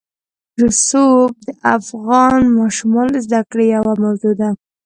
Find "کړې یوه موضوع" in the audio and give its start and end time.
3.51-4.33